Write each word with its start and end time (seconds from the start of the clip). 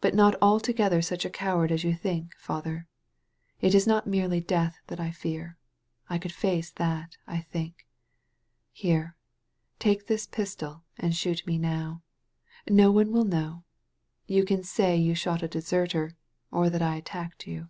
But 0.00 0.14
not 0.14 0.36
altogether 0.40 1.02
such 1.02 1.24
a 1.24 1.28
coward 1.28 1.72
as 1.72 1.82
you 1.82 1.92
think. 1.92 2.36
Father. 2.38 2.86
It 3.60 3.74
is 3.74 3.84
not 3.84 4.06
merely 4.06 4.40
death 4.40 4.78
that 4.86 5.00
I 5.00 5.10
fear. 5.10 5.58
I 6.08 6.18
could 6.18 6.30
face 6.30 6.70
that, 6.70 7.16
I 7.26 7.40
think. 7.40 7.84
Here, 8.70 9.16
take 9.80 10.06
this 10.06 10.28
pistol 10.28 10.84
and 10.98 11.16
shoot 11.16 11.44
me 11.48 11.58
now! 11.58 12.04
No 12.68 12.92
one 12.92 13.08
wiU 13.08 13.26
know. 13.26 13.64
You 14.28 14.44
can 14.44 14.62
say 14.62 14.96
you 14.96 15.16
shot 15.16 15.42
a 15.42 15.48
deserter, 15.48 16.14
or 16.52 16.70
that 16.70 16.80
I 16.80 16.94
attacked 16.94 17.48
you. 17.48 17.66